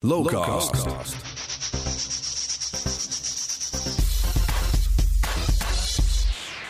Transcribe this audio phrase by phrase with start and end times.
[0.00, 0.70] Lowcast.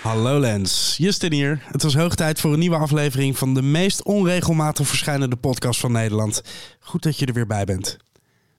[0.02, 1.62] Hallo Lens, Justin hier.
[1.64, 5.92] Het was hoog tijd voor een nieuwe aflevering van de meest onregelmatig verschijnende podcast van
[5.92, 6.42] Nederland.
[6.80, 7.96] Goed dat je er weer bij bent.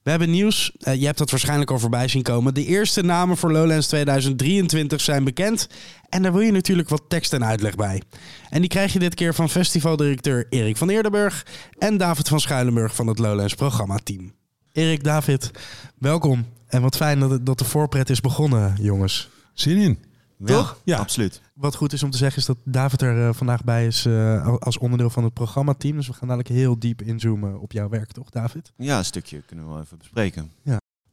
[0.03, 2.53] We hebben nieuws, eh, je hebt dat waarschijnlijk al voorbij zien komen.
[2.53, 5.67] De eerste namen voor Lowlands 2023 zijn bekend.
[6.09, 8.01] En daar wil je natuurlijk wat tekst en uitleg bij.
[8.49, 11.45] En die krijg je dit keer van festivaldirecteur Erik van Eerdenburg
[11.77, 14.37] en David van Schuilenburg van het Lowlands programmateam.
[14.79, 15.51] Erik, David,
[15.97, 16.45] welkom.
[16.67, 19.29] En wat fijn dat, dat de voorpret is begonnen, jongens.
[19.53, 19.99] Zin in.
[20.45, 20.79] Toch?
[20.83, 20.97] Ja.
[20.97, 21.41] absoluut.
[21.53, 24.55] Wat goed is om te zeggen is dat David er eh, vandaag bij is eh,
[24.59, 25.95] als onderdeel van het programmateam.
[25.95, 28.71] Dus we gaan dadelijk heel diep inzoomen op jouw werk, toch David?
[28.77, 30.51] Ja, een stukje kunnen we wel even bespreken.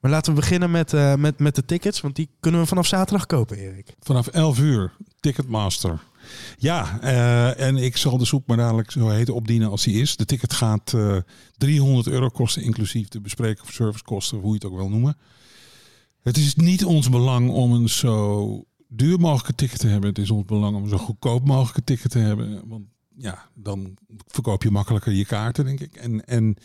[0.01, 2.87] Maar laten we beginnen met, eh, met, met de tickets, want die kunnen we vanaf
[2.87, 3.95] zaterdag kopen, Erik.
[4.01, 6.01] Vanaf 11 uur, Ticketmaster.
[6.57, 10.17] Ja, eh, en ik zal de soep maar dadelijk zo heet opdienen als die is.
[10.17, 11.17] De ticket gaat eh
[11.57, 15.17] 300 euro kosten, inclusief de bespreking of servicekosten, hoe je het ook wil noemen.
[16.23, 20.09] Het is niet ons belang om een zo duur mogelijke ticket te hebben.
[20.09, 22.69] Het is ons belang om een zo goedkoop mogelijke ticket te hebben.
[22.69, 22.85] Want
[23.17, 23.97] ja, dan
[24.27, 25.95] verkoop je makkelijker je kaarten, denk ik.
[25.95, 26.57] En, en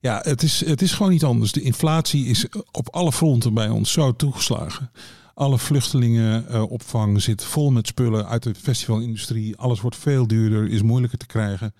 [0.00, 1.52] ja, het is, het is gewoon niet anders.
[1.52, 4.90] De inflatie is op alle fronten bij ons zo toegeslagen.
[5.34, 9.56] Alle vluchtelingenopvang zit vol met spullen uit de festivalindustrie.
[9.56, 11.74] Alles wordt veel duurder, is moeilijker te krijgen.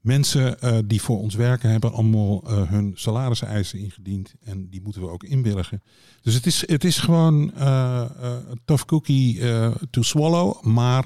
[0.00, 4.34] Mensen eh, die voor ons werken hebben allemaal eh, hun salariseisen ingediend.
[4.44, 5.82] En die moeten we ook inwilligen.
[6.22, 8.08] Dus het is, het is gewoon eh, eh,
[8.50, 10.62] een tough cookie eh, to swallow.
[10.62, 11.04] Maar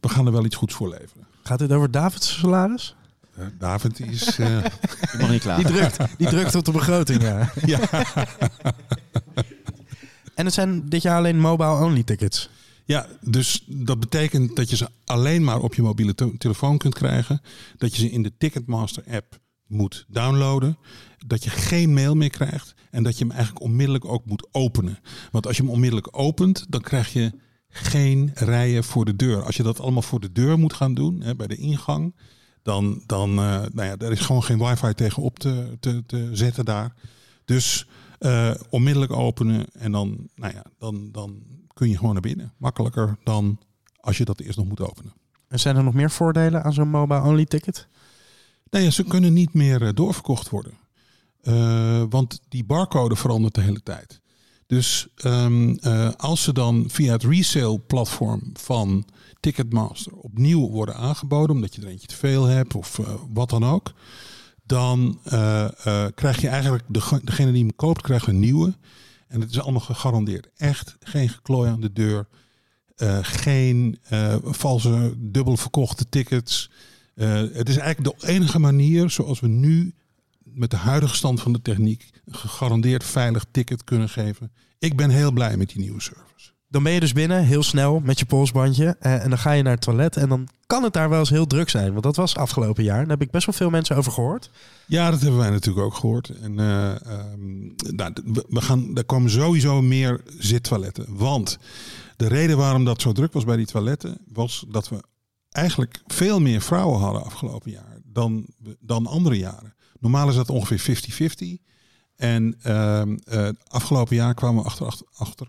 [0.00, 1.26] we gaan er wel iets goeds voor leveren.
[1.42, 2.96] Gaat dit over David's salaris?
[3.36, 4.38] Eh, David is...
[4.38, 4.56] eh,
[5.12, 5.56] Ik mag niet klaar.
[5.56, 7.52] Die drukt, die drukt op de begroting, ja.
[7.66, 7.78] ja.
[10.36, 12.48] En het zijn dit jaar alleen mobile-only tickets.
[12.84, 17.40] Ja, dus dat betekent dat je ze alleen maar op je mobiele telefoon kunt krijgen.
[17.76, 20.78] Dat je ze in de Ticketmaster app moet downloaden.
[21.26, 22.74] Dat je geen mail meer krijgt.
[22.90, 24.98] En dat je hem eigenlijk onmiddellijk ook moet openen.
[25.30, 27.32] Want als je hem onmiddellijk opent, dan krijg je
[27.68, 29.42] geen rijen voor de deur.
[29.42, 32.14] Als je dat allemaal voor de deur moet gaan doen, hè, bij de ingang.
[32.62, 36.64] Dan, dan eh, nou ja, er is gewoon geen wifi tegenop te, te, te zetten
[36.64, 36.94] daar.
[37.44, 37.86] Dus
[38.18, 41.42] eh, onmiddellijk openen en dan, nou ja, dan, dan
[41.74, 42.52] kun je gewoon naar binnen.
[42.56, 43.58] Makkelijker dan
[44.00, 45.12] als je dat eerst nog moet openen.
[45.48, 47.88] En zijn er nog meer voordelen aan zo'n mobile-only ticket?
[48.70, 50.72] Nee, ja, ze kunnen niet meer eh, doorverkocht worden.
[51.42, 54.20] Eh, want die barcode verandert de hele tijd.
[54.66, 59.04] Dus ehm, eh, als ze dan via het resale platform van
[59.40, 63.00] Ticketmaster opnieuw worden aangeboden, omdat je er eentje te veel hebt of
[63.32, 63.92] wat dan ook,
[64.66, 68.74] dan eh, eh, krijg je eigenlijk, de, degene die hem koopt, krijgt een nieuwe.
[69.28, 70.48] En het is allemaal gegarandeerd.
[70.56, 72.26] Echt geen geklooi aan de deur.
[72.96, 73.98] Eh, geen
[74.42, 76.70] valse dubbel verkochte tickets.
[77.14, 79.94] Het is eigenlijk de enige manier zoals we nu
[80.42, 84.52] met de huidige stand van de techniek een gegarandeerd veilig ticket kunnen geven.
[84.78, 86.52] Ik ben heel blij met die nieuwe service.
[86.68, 88.96] Dan ben je dus binnen, heel snel, met je polsbandje.
[89.00, 90.16] eh, en dan ga je naar het toilet.
[90.16, 91.90] En dan kan het daar wel eens heel druk zijn.
[91.90, 92.98] Want dat was afgelopen jaar.
[93.00, 94.50] Daar heb ik best wel veel mensen over gehoord.
[94.86, 96.28] Ja, dat hebben wij natuurlijk ook gehoord.
[96.28, 97.56] En eh, ehm,
[97.96, 98.12] nou,
[98.48, 101.06] we- gaan, er komen sowieso meer zittoiletten.
[101.16, 101.58] Want
[102.16, 105.02] de reden waarom dat zo druk was bij die toiletten, was dat we
[105.50, 108.46] eigenlijk veel meer vrouwen hadden afgelopen jaar dan,
[108.80, 109.74] dan andere jaren.
[110.00, 111.58] Normaal is dat ongeveer 50-50.
[112.16, 115.46] En ehm, eh, afgelopen jaar kwamen we achter, achter, achter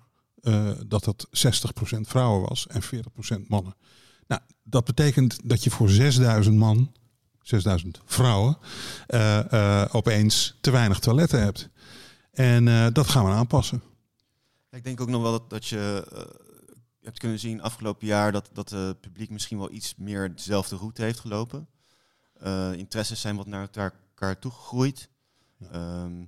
[0.48, 3.76] eh, dat dat 60% vrouwen was en 40% mannen.
[4.28, 6.94] Nou, dat betekent dat je voor 6000 man,
[7.42, 8.58] 6000 vrouwen,
[9.08, 11.70] eh, eh, opeens te weinig toiletten hebt.
[12.32, 13.84] En dat gaan we aanpassen.
[14.72, 16.08] Ik denk ook nog wel dat, dat je
[17.02, 21.02] hebt kunnen zien afgelopen jaar dat, dat het publiek misschien wel iets meer dezelfde route
[21.02, 21.68] heeft gelopen.
[22.76, 25.10] Interesses zijn wat naar elkaar toegegroeid.
[25.72, 26.24] Ehm,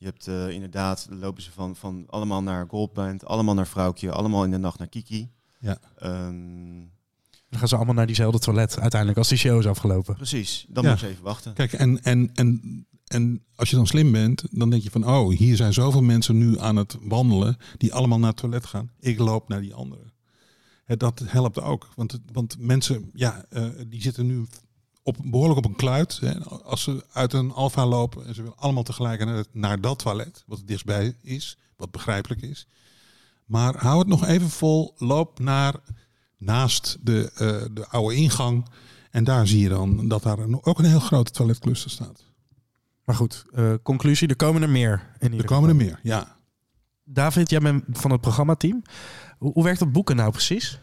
[0.00, 4.10] je hebt eh, inderdaad, dan lopen ze van, van allemaal naar Goldband, allemaal naar Vrouwtje,
[4.12, 5.30] allemaal in de nacht naar Kiki.
[5.60, 5.78] Ja.
[5.98, 6.78] Ehm,
[7.48, 10.14] Dan gaan ze allemaal naar diezelfde toilet uiteindelijk als die show is afgelopen.
[10.14, 10.90] precies, dan Ja.
[10.90, 11.52] moet je even wachten.
[11.54, 15.36] Kijk, en, en, en, en als je dan slim bent, dan denk je van, oh,
[15.36, 18.90] hier zijn zoveel mensen nu aan het wandelen die allemaal naar het toilet gaan.
[19.00, 20.02] Ik loop naar die andere.
[20.86, 24.46] Dat helpt ook, want, want mensen, ja, eh, die zitten nu
[25.02, 26.18] op, behoorlijk op een kluit.
[26.20, 26.40] Hè.
[26.44, 29.98] Als ze uit een alfa lopen en ze willen allemaal tegelijk naar, het- naar dat
[29.98, 32.66] toilet, wat het dichtstbij is, wat begrijpelijk is.
[33.46, 35.74] Maar hou het nog even vol, loop naar
[36.38, 38.66] naast de, eh, de oude ingang.
[39.10, 42.24] En daar zie je dan dat daar een, ook een heel grote toiletcluster staat.
[43.04, 45.10] Maar goed, eh, conclusie, er komen er meer.
[45.18, 46.36] In Er komen er meer, ja.
[47.04, 48.82] David, jij bent van het programmateam.
[49.38, 50.78] Hoe, hoe werkt dat boeken nou precies?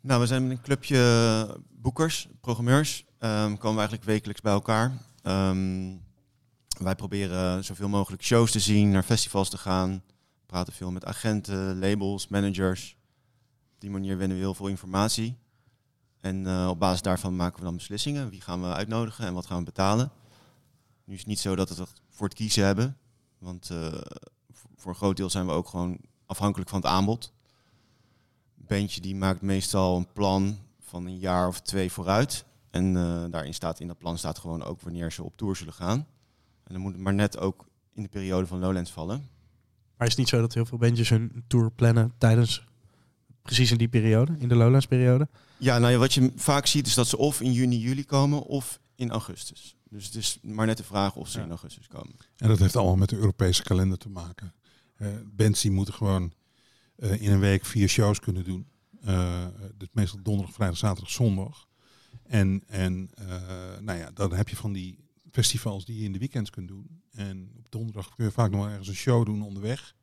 [0.00, 3.04] Nou, we zijn met een clubje boekers, programmeurs.
[3.20, 4.92] Ehm, komen we eigenlijk wekelijks bij elkaar.
[5.22, 5.96] Ehm,
[6.78, 10.02] Wij proberen zoveel mogelijk shows te zien, naar festivals te gaan.
[10.46, 12.96] Praten veel met agenten, labels, managers.
[13.74, 15.36] Op die manier winnen we heel veel informatie.
[16.20, 18.30] En uh, op basis daarvan maken we dan beslissingen.
[18.30, 20.10] Wie gaan we uitnodigen en wat gaan we betalen?
[21.04, 22.96] Nu is het niet zo dat we het voor het kiezen hebben.
[23.38, 23.92] Want uh,
[24.76, 27.32] voor een groot deel zijn we ook gewoon afhankelijk van het aanbod.
[28.58, 32.44] Een bandje die maakt meestal een plan van een jaar of twee vooruit.
[32.70, 35.72] En uh, daarin staat in dat plan staat gewoon ook wanneer ze op tour zullen
[35.72, 36.06] gaan.
[36.64, 39.28] En dan moet het maar net ook in de periode van Lowlands vallen.
[39.96, 42.64] Maar is het niet zo dat heel veel bandjes hun tour plannen tijdens
[43.42, 45.28] precies in die periode, in de Lowlands periode?
[45.56, 48.42] Ja, nou ja, wat je vaak ziet is dat ze of in juni, juli komen
[48.42, 49.76] of in augustus.
[49.88, 51.44] Dus het is maar net de vraag of ze ja.
[51.44, 52.16] in augustus komen.
[52.36, 54.54] En dat heeft allemaal met de Europese kalender te maken.
[54.98, 56.32] Uh, bands die moeten gewoon
[56.96, 58.66] uh, in een week vier shows kunnen doen.
[59.04, 59.46] Uh,
[59.76, 61.68] dus meestal donderdag, vrijdag, zaterdag, zondag.
[62.30, 63.10] En, en
[63.80, 64.98] nou ja, dan heb je van die
[65.30, 67.02] festivals die je in de weekends kunt doen.
[67.10, 69.94] En op donderdag kun je vaak nog wel ergens een show doen onderweg.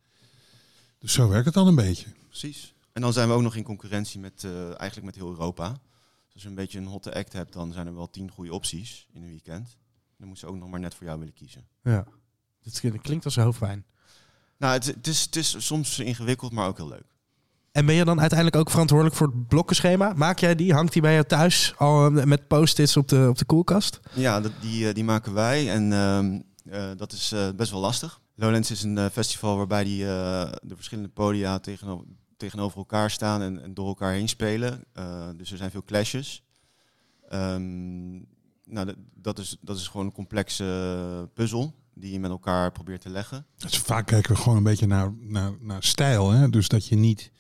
[0.98, 2.08] Dus zo werkt het dan een beetje.
[2.28, 2.74] Precies.
[2.94, 5.70] En dan zijn we ook nog in concurrentie met eigenlijk met heel Europa.
[5.70, 8.54] Dus als je een beetje een hotte act hebt, dan zijn er wel tien goede
[8.54, 9.78] opties in een weekend.
[10.18, 11.68] Dan moet ze ook nog maar net voor jou willen kiezen.
[11.84, 12.08] Ja,
[12.62, 13.86] het klinkt als hoofdpijn.
[14.58, 17.16] Nou, het, het, is, het is soms ingewikkeld, maar ook heel leuk.
[17.78, 20.14] En ben je dan uiteindelijk ook verantwoordelijk voor het blokkenschema?
[20.16, 20.74] Maak jij die?
[20.74, 24.00] Hangt die bij jou thuis al met post-its op de, op de koelkast?
[24.14, 25.72] Ja, dat, die, die maken wij.
[25.72, 28.22] En uh, uh, dat is uh, best wel lastig.
[28.36, 32.06] Lowlands is een festival waarbij die, de verschillende podia tegenover,
[32.38, 34.84] tegenover elkaar staan en, en door elkaar heen spelen.
[35.36, 36.44] dus er zijn veel clashes.
[37.34, 38.28] Um,
[38.66, 43.10] nou, dat is, dat is gewoon een complexe puzzel die je met elkaar probeert te
[43.10, 43.46] leggen.
[43.58, 46.32] Dus vaak kijken we gewoon een beetje naar, naar, naar stijl.
[46.32, 46.50] Hè?
[46.50, 47.32] Dus dat je niet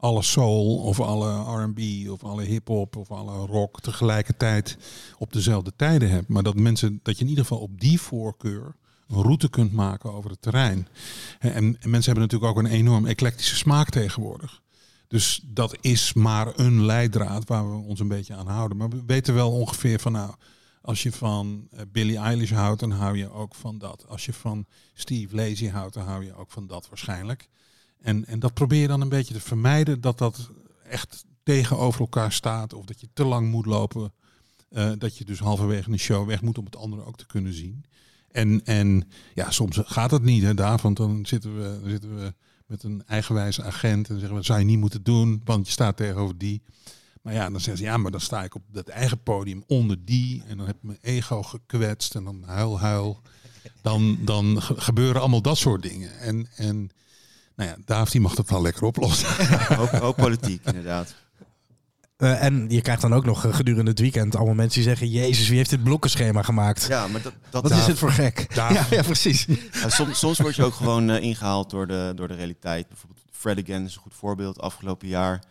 [0.00, 4.76] alle soul of alle R&B of alle hip-hop of alle rock tegelijkertijd
[5.18, 6.28] op dezelfde tijden hebt.
[6.28, 8.74] Maar dat mensen, dat je in ieder geval op die voorkeur
[9.08, 10.88] een route kunt maken over het terrein.
[11.38, 14.62] En, en mensen hebben natuurlijk ook een enorm eclectische smaak tegenwoordig.
[15.08, 18.76] Dus dat is maar een leidraad waar we ons een beetje aan houden.
[18.76, 20.34] Maar we weten wel ongeveer van nou,
[20.82, 24.04] als je van Billie Eilish houdt, dan hou je ook van dat.
[24.08, 27.48] Als je van Steve Lazy houdt, dan hou je ook van dat waarschijnlijk.
[28.00, 30.50] En, en dat probeer je dan een beetje te vermijden, dat dat
[30.84, 32.72] echt tegenover elkaar staat.
[32.72, 34.12] Of dat je te lang moet lopen.
[34.70, 37.52] Uh, dat je dus halverwege een show weg moet om het andere ook te kunnen
[37.52, 37.84] zien.
[38.30, 42.16] En, en ja, soms gaat het niet, hè, daar, want dan zitten we, dan zitten
[42.16, 42.34] we
[42.66, 45.72] met een eigenwijze agent en zeggen we, dat zou je niet moeten doen, want je
[45.72, 46.62] staat tegenover die.
[47.22, 50.04] Maar ja, dan zeggen ze, ja, maar dan sta ik op dat eigen podium onder
[50.04, 50.42] die.
[50.46, 53.20] En dan heb ik mijn ego gekwetst en dan huil, huil.
[53.82, 56.18] Dan, dan gebeuren allemaal dat soort dingen.
[56.18, 56.90] En, en
[57.60, 59.28] nou ja, Daaf die mag dat wel lekker oplossen.
[59.80, 61.14] ook, ook politiek, inderdaad.
[62.18, 65.08] Uh, en je krijgt dan ook nog uh, gedurende het weekend allemaal mensen die zeggen...
[65.08, 66.86] Jezus, wie heeft dit blokkenschema gemaakt?
[66.86, 68.46] Ja, maar dat, dat Wat is het voor gek?
[68.54, 69.46] Ja, ja, precies.
[69.72, 72.88] Ja, soms, soms word je ook gewoon uh, ingehaald door de, door de realiteit.
[72.88, 74.60] Bijvoorbeeld Fred Again is een goed voorbeeld.
[74.60, 75.42] Afgelopen jaar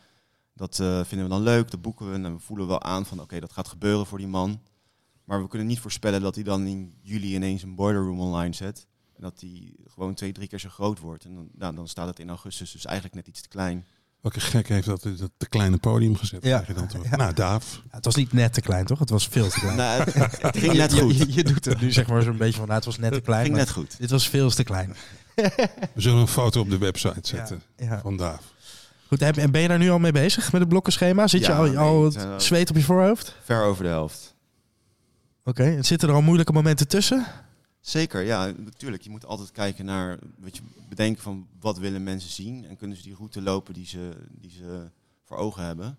[0.55, 3.17] dat uh, vinden we dan leuk, dat boeken we en we voelen wel aan van
[3.17, 4.61] oké, okay, dat gaat gebeuren voor die man.
[5.23, 8.53] Maar we kunnen niet voorspellen dat hij dan in juli ineens een boiler room online
[8.53, 8.87] zet.
[9.19, 11.25] En dat die gewoon twee, drie keer zo groot wordt.
[11.25, 13.85] En dan, nou, dan staat het in augustus dus eigenlijk net iets te klein.
[14.21, 16.43] Welke gek heeft dat, dat te kleine podium gezet?
[16.43, 16.63] Ja.
[16.67, 17.15] Je dan ja.
[17.15, 17.73] Nou, Daaf.
[17.73, 18.99] Ja, het was niet net te klein, toch?
[18.99, 19.77] Het was veel te klein.
[19.77, 21.17] nou, het, het, ging net goed.
[21.17, 23.13] Je, je, je, doet het nu zeg maar zo'n beetje van, nou, het was net
[23.13, 23.39] te klein.
[23.39, 23.99] Het ging net goed.
[23.99, 24.95] Dit was veel te klein.
[25.93, 27.99] We zullen een foto op de website zetten ja.
[27.99, 28.53] van Daaf.
[29.07, 31.27] Goed, en ben je daar nu al mee bezig met het blokkenschema?
[31.27, 33.35] Zit Ja, je al, al nee, het het, uh, zweet op je voorhoofd?
[33.43, 34.35] Ver over de helft.
[35.43, 37.25] Oké, en zitten er al moeilijke momenten tussen?
[37.81, 39.01] Zeker, ja, natuurlijk.
[39.01, 42.97] Je moet altijd kijken naar, weet je, bedenken van wat willen mensen zien en kunnen
[42.97, 44.89] ze die route lopen die ze, die ze
[45.23, 45.97] voor ogen hebben.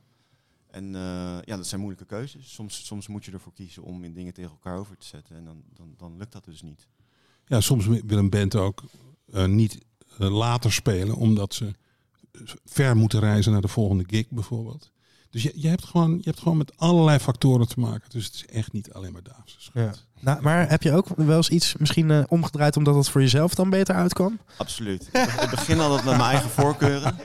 [0.70, 2.54] En uh, ja, dat zijn moeilijke keuzes.
[2.54, 5.44] Soms, soms moet je ervoor kiezen om in dingen tegen elkaar over te zetten en
[5.44, 6.86] dan, dan, dan lukt dat dus niet.
[7.46, 8.82] Ja, soms wil een band ook
[9.26, 9.78] uh, niet
[10.20, 11.74] uh, later spelen omdat ze
[12.64, 14.92] ver moeten reizen naar de volgende gig bijvoorbeeld.
[15.30, 18.10] Dus je, je, hebt gewoon, je hebt gewoon met allerlei factoren te maken.
[18.10, 20.06] Dus het is echt niet alleen maar Daafse schuld.
[20.14, 20.22] Ja.
[20.22, 23.54] Nou, maar heb je ook wel eens iets misschien uh, omgedraaid omdat het voor jezelf
[23.54, 24.38] dan beter uitkwam?
[24.56, 25.08] Absoluut.
[25.12, 27.18] Ik begin altijd met mijn eigen voorkeuren.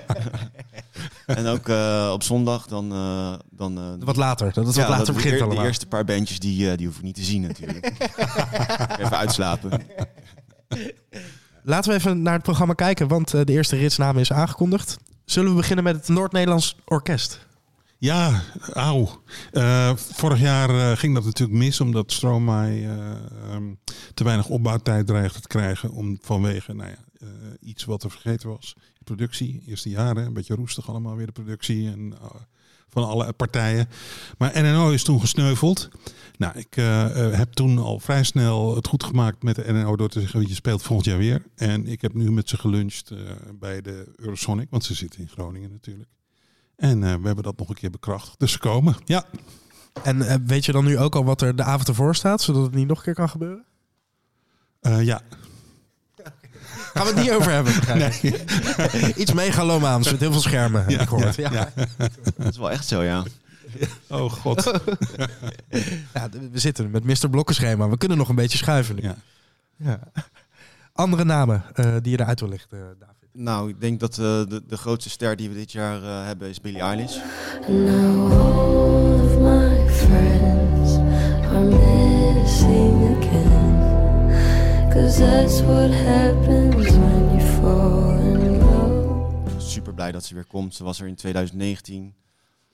[1.26, 2.94] en ook uh, op zondag dan...
[2.94, 5.62] Uh, dan wat later, dat het ja, wat later dat begint de, allemaal.
[5.62, 7.86] De eerste paar bandjes die, die hoef ik niet te zien natuurlijk.
[9.02, 9.82] even uitslapen.
[11.64, 14.98] Laten we even naar het programma kijken, want de eerste ritsnaam is aangekondigd.
[15.26, 17.46] Zullen we beginnen met het Noord-Nederlands Orkest?
[18.06, 18.42] Ja,
[18.74, 19.22] auw.
[19.52, 23.80] Uh, vorig jaar uh, ging dat natuurlijk mis omdat Stromae uh, um,
[24.14, 27.28] te weinig opbouwtijd dreigde te krijgen om vanwege nou ja,
[27.60, 28.76] iets wat er vergeten was.
[29.04, 32.14] Productie, eerste jaren, een beetje roestig allemaal weer de productie en
[32.96, 33.90] van alle partijen.
[34.38, 35.90] Maar NNO is toen gesneuveld.
[36.38, 39.96] Nou, ik eh, eh, heb toen al vrij snel het goed gemaakt met de NNO
[39.96, 41.46] door te zeggen, je speelt volgend jaar weer.
[41.56, 43.18] En ik heb nu met ze geluncht eh,
[43.60, 46.10] bij de Eurosonic, want ze zitten in Groningen natuurlijk.
[46.76, 48.40] En eh, we hebben dat nog een keer bekrachtigd.
[48.40, 49.26] Dus ze komen, ja.
[50.04, 52.64] En eh, weet je dan nu ook al wat er de avond ervoor staat, zodat
[52.64, 53.66] het niet nog een keer kan gebeuren?
[54.82, 55.22] Eh, ja.
[56.94, 57.74] Gaan we het niet over hebben?
[58.22, 59.16] ik.
[59.22, 61.36] Iets megalomaans met heel veel schermen, heb ik gehoord.
[61.36, 61.72] Ja, ja.
[62.38, 63.24] Dat is wel echt zo, ja.
[64.10, 64.82] Oh god.
[66.14, 67.30] Ja, we zitten met Mr.
[67.30, 67.90] Blokkenschema.
[67.90, 69.02] We kunnen nog een beetje schuiven nu.
[69.02, 69.16] Ja.
[69.78, 70.00] Ja.
[70.94, 73.15] Andere namen eh, die je eruit wil lichten, David?
[73.38, 76.50] Nou, ik denk dat eh, de, de grootste ster die we dit jaar eh, hebben
[76.50, 77.18] is Billie Eilish.
[77.68, 80.98] Now all of my friends
[81.44, 83.74] are missing again.
[84.90, 89.50] Cause that's what happens when you fall in love.
[89.58, 90.76] Super blij dat ze weer komt.
[90.76, 92.16] Ze was er in 2019.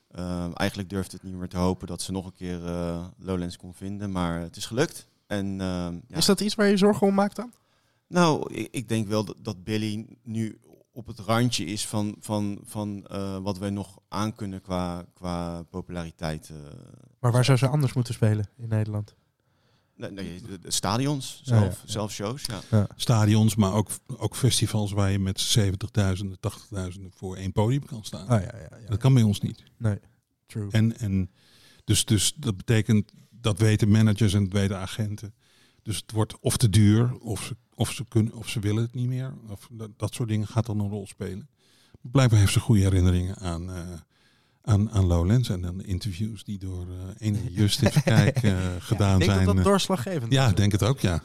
[0.08, 3.56] Eh, eigenlijk durfde het niet meer te hopen dat ze nog een keer eh, Lowlands
[3.56, 4.12] kon vinden.
[4.12, 5.08] Maar het is gelukt.
[5.26, 6.16] En, ja.
[6.16, 7.52] Is dat iets waar je zorgen om maakt dan?
[8.12, 10.58] Nou, ik, ik denk wel dat, dat Billy nu
[10.92, 15.62] op het randje is van, van, van eh, wat wij nog aan kunnen qua, qua
[15.62, 16.48] populariteit.
[16.50, 16.56] eh.
[17.20, 19.14] Maar waar zou ze anders moeten spelen in Nederland?
[20.10, 21.90] nee, stadions, Ja, zelf, ja.
[21.92, 22.44] zelf shows.
[22.70, 22.86] Ja.
[22.96, 26.26] Stadions, maar ook, ook festivals waar je met 70.000,
[26.98, 28.26] 80.000 voor één podium kan staan.
[28.28, 28.88] Ja, ja, ja.
[28.88, 29.62] Dat kan bij ons niet.
[29.76, 29.98] Nee,
[30.46, 30.70] true.
[30.70, 31.30] En, en
[31.84, 35.34] dus, dus dat betekent, dat weten managers en dat weten agenten.
[35.82, 38.94] Dus het wordt of te duur, of ze, of ze, kunnen, of ze willen het
[38.94, 39.34] niet meer.
[39.48, 41.48] Of dat, dat soort dingen gaat dan een rol spelen.
[42.00, 43.76] Blijkbaar heeft ze goede herinneringen aan, eh,
[44.62, 45.48] aan, aan Lowlands.
[45.48, 46.86] En dan de interviews die door
[47.18, 49.44] eh ene Just even kijken eh, gedaan ik denk zijn.
[49.46, 50.50] dat dat Eh, doorslaggevend ja, is.
[50.50, 51.22] ik denk het ook, ja.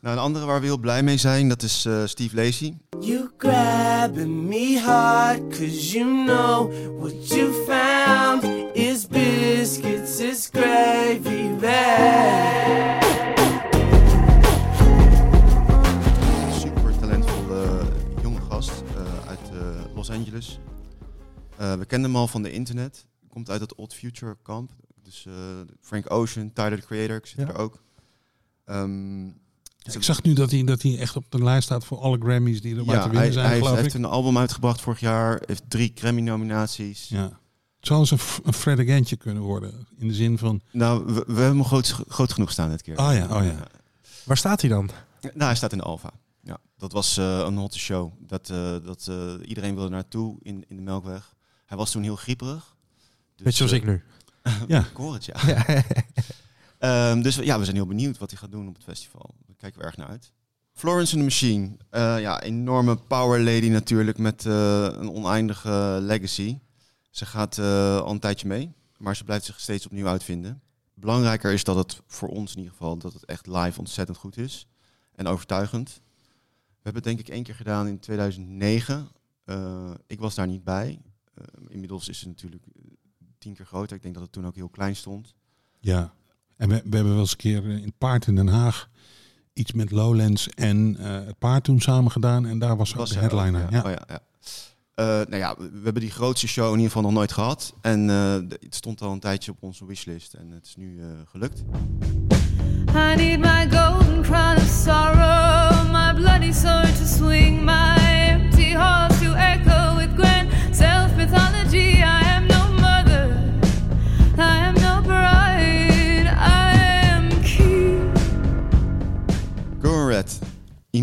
[0.00, 2.78] Nou, een andere waar we heel blij mee zijn, dat is eh, Steve Lacey.
[3.00, 8.44] You grabbing me hard, cause you know what you found
[8.76, 9.51] is biscuits,
[21.78, 23.06] we kennen hem al van de internet.
[23.28, 24.70] Komt uit het Odd Future kamp.
[25.02, 25.32] Dus eh,
[25.80, 27.48] Frank Ocean, Tyler the Creator, ik zit Ja.
[27.48, 27.82] er ook.
[28.64, 32.18] Ehm, Ik zag nu dat hij, dat hij echt op de lijst staat voor alle
[32.20, 34.00] Grammys die er maar ja, te winnen zijn, hij heeft, geloof heeft ik.
[34.00, 35.42] een album uitgebracht vorig jaar.
[35.46, 37.08] Heeft drie Grammy-nominaties.
[37.08, 37.22] Ja.
[37.76, 39.86] Het zou eens een, een Fred Agentje kunnen worden.
[39.98, 42.98] In de zin van, Nou, we, we hebben hem groot, groot genoeg staan dit keer.
[42.98, 43.66] Oh ja, oh ja.
[44.24, 44.90] Waar staat hij dan?
[45.20, 46.10] Nou, hij staat in de Alfa.
[46.42, 48.12] Ja, dat was eh, een hotte show.
[48.18, 51.34] Dat, eh, dat, eh, iedereen wilde naartoe in, in de Melkweg.
[51.72, 52.76] Hij was toen heel grieperig.
[53.34, 54.02] Dus, Weet je zoals eh, ik nu.
[54.74, 54.80] ja.
[54.80, 55.34] Ik hoor het, ja.
[56.78, 59.34] Ehm, dus ja, we zijn heel benieuwd wat hij gaat doen op het festival.
[59.46, 60.32] Daar kijken we erg naar uit.
[60.72, 61.76] Florence and the Machine.
[61.90, 66.58] Eh, ja, enorme power lady natuurlijk met eh, een oneindige legacy.
[67.10, 70.62] Ze gaat eh, al een tijdje mee, maar ze blijft zich steeds opnieuw uitvinden.
[70.94, 74.36] Belangrijker is dat het voor ons in ieder geval dat het echt live ontzettend goed
[74.36, 74.66] is
[75.14, 76.00] en overtuigend.
[76.68, 79.08] We hebben het denk ik één keer gedaan in 2009.
[79.44, 81.00] Eh, ik was daar niet bij.
[81.34, 82.82] Eh, inmiddels is het natuurlijk eh,
[83.38, 83.96] tien keer groter.
[83.96, 85.34] Ik denk dat het toen ook heel klein stond.
[85.80, 86.12] Ja,
[86.56, 88.88] en we, we hebben wel eens een keer in het paard in Den Haag
[89.52, 92.46] iets met Lowlands en eh, het paard toen samen gedaan.
[92.46, 93.60] En daar was ook de ook, headliner.
[93.60, 93.68] ja.
[93.70, 93.82] ja.
[93.84, 94.20] Oh, ja, ja.
[94.94, 97.74] Eh, nou ja, we we hebben die grootste show in ieder geval nog nooit gehad.
[97.80, 98.06] En eh,
[98.48, 100.34] de- het stond al een tijdje op onze wishlist.
[100.34, 101.62] En het is nu eh, gelukt.
[102.94, 108.01] I need my golden crown of sorrow, my bloody sword to swing, my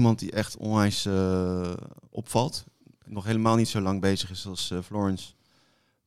[0.10, 1.74] Iemand die echt onwijs eh,
[2.10, 2.64] opvalt.
[3.06, 5.34] Nog helemaal niet zo lang bezig is als eh, Florence.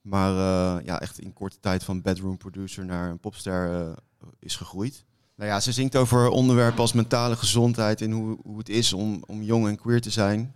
[0.00, 3.94] Maar eh, ja, echt in korte tijd van bedroom producer naar een popster
[4.38, 5.04] is gegroeid.
[5.36, 9.22] Nou ja, ze zingt over onderwerpen als mentale gezondheid en hoe, hoe het is om,
[9.26, 10.54] om jong en queer te zijn.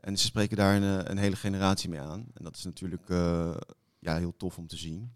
[0.00, 2.26] En ze spreken daar een, een hele generatie mee aan.
[2.34, 3.08] En dat is natuurlijk
[3.98, 5.12] ja, heel tof om te zien.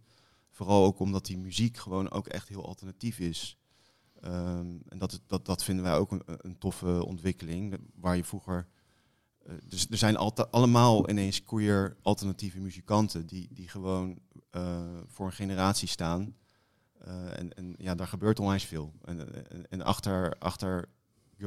[0.50, 3.59] Vooral ook omdat die muziek gewoon ook echt heel alternatief is.
[4.20, 7.78] Ehm, en dat, dat, dat vinden wij ook een, een toffe ontwikkeling.
[7.94, 8.66] Waar je vroeger.
[9.42, 10.16] eh, dus er zijn
[10.50, 14.18] allemaal ineens queer alternatieve muzikanten die, die gewoon
[14.50, 16.36] eh, voor een generatie staan.
[16.98, 18.92] Eh, en, en ja, daar gebeurt onwijs veel.
[19.04, 20.88] En, en, en achter, achter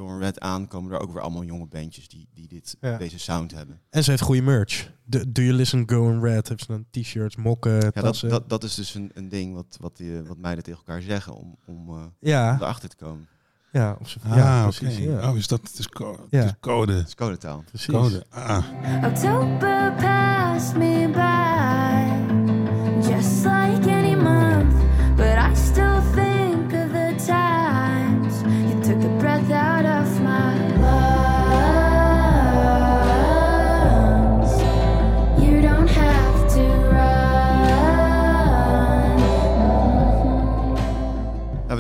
[0.02, 2.98] Red aan komen er ook weer allemaal jonge bandjes die, die dit, Ja.
[2.98, 3.80] deze sound hebben.
[3.90, 4.92] En ze heeft goede merch.
[5.06, 8.30] Do, Do You Listen Go in Red heeft ze dan t-shirts, mokken, Ja, dat, tassen.
[8.30, 11.34] dat, dat is dus een, een ding wat, wat, die, wat meiden tegen elkaar zeggen
[11.34, 13.28] om, om, eh, om ja, erachter te komen.
[13.72, 14.78] ja, of ze, Ah, ja, oké.
[14.78, 14.98] precies.
[14.98, 15.30] Ja.
[15.32, 16.40] Oh, is dat het is, co- Ja.
[16.40, 16.96] het is code.
[16.96, 17.64] Dat is codetaal.
[17.68, 17.94] precies.
[17.94, 18.26] Code.
[18.30, 18.64] Ah.
[19.04, 21.63] October passed me by.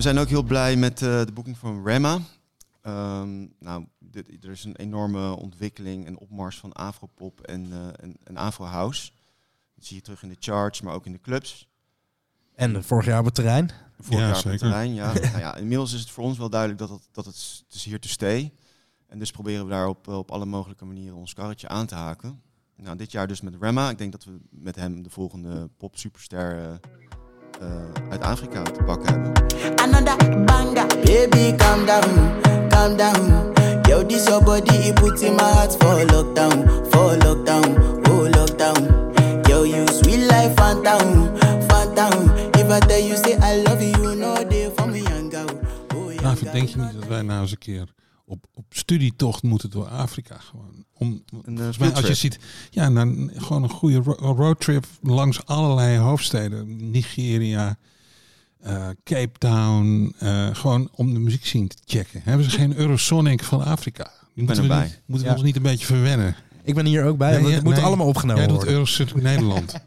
[0.01, 2.19] Zijn ook heel blij met eh, de boeking van Rema.
[2.81, 8.17] Ehm, nou, dit, er is een enorme ontwikkeling en opmars van afropop en, eh en,
[8.23, 9.11] en afrohouse.
[9.75, 11.69] Dat zie je terug in de charts, maar ook in de clubs.
[12.55, 13.71] En vorig jaar op het terrein.
[13.99, 15.13] Vorig Ja, jaar op het terrein, ja.
[15.19, 15.55] nou ja.
[15.55, 18.09] Inmiddels is het voor ons wel duidelijk dat het, dat het, het is hier te
[18.09, 18.53] stay.
[19.07, 22.41] En dus proberen we daar op, op alle mogelijke manieren ons karretje aan te haken.
[22.75, 23.89] Nou, dit jaar dus met Rema.
[23.89, 26.79] Ik denk dat we met hem de volgende pop superster eh, eh,
[28.09, 29.31] uit Afrika te pakken hebben.
[29.75, 33.51] Another banger, baby, calm down, calm down.
[33.87, 39.01] Yo, this your body, it puts in my heart for lockdown, for lockdown, oh lockdown.
[39.47, 42.29] Yo, you sweet life, phantom, phantom.
[42.53, 45.59] If I tell you, say I love you, no day for me, young girl.
[45.95, 47.93] Oh, yeah, denk je niet dat wij nou eens een keer
[48.25, 50.85] op, op studietocht moeten door Afrika gewoon?
[51.03, 56.91] Om, Een als je ziet, ja, nou, gewoon een goede ro- roadtrip langs allerlei hoofdsteden.
[56.91, 57.77] Nigeria,
[58.59, 60.15] eh, Cape Town.
[60.19, 62.21] eh, gewoon om de muziekscene te checken.
[62.23, 64.11] Hebben ze geen Eurosonic van Afrika?
[64.35, 65.37] Die moeten we, niet, moeten we Ja.
[65.37, 66.35] ons niet een beetje verwennen?
[66.63, 67.41] Ik ben hier ook bij.
[67.41, 68.73] Nee, het moet nee, allemaal opgenomen Jij doet worden.
[68.73, 69.73] Eurosonic Nederland.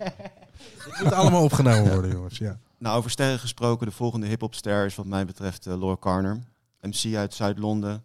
[0.97, 2.39] Het moet allemaal opgenomen worden, jongens.
[2.39, 2.59] Ja.
[2.79, 6.39] Nou, over sterren gesproken, de volgende hip-hopster is wat mij betreft eh, Laura Carner.
[6.81, 8.03] MC uit Zuid-Londen.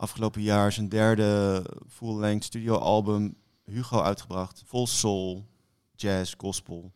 [0.00, 4.62] Afgelopen jaar zijn derde full-length studioalbum Hugo uitgebracht.
[4.66, 5.46] Vol soul,
[5.94, 6.92] jazz, gospel.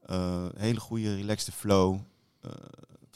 [0.00, 1.98] Eh, hele goede, relaxed flow.
[2.40, 2.50] Eh,